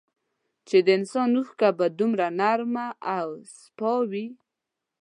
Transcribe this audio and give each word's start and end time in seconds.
چي 0.67 0.77
د 0.85 0.87
انسان 0.97 1.29
اوښکه 1.37 1.69
به 1.77 1.87
دومره 1.99 2.27
نرمه 2.39 2.87
او 3.17 3.29
سپا 3.57 3.93
وې 4.09 4.27